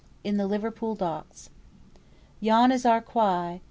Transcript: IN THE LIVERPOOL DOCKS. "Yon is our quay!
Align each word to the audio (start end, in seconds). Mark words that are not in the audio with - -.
IN 0.23 0.37
THE 0.37 0.47
LIVERPOOL 0.47 0.95
DOCKS. 0.95 1.51
"Yon 2.39 2.71
is 2.71 2.87
our 2.87 3.01
quay! 3.01 3.59